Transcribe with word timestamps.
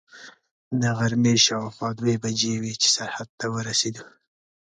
د 0.81 0.83
غرمې 0.97 1.35
شاوخوا 1.45 1.89
دوې 1.99 2.15
بجې 2.23 2.53
وې 2.61 2.73
چې 2.81 2.87
سرحد 2.95 3.29
ته 3.39 3.45
ورسېدو. 3.53 4.05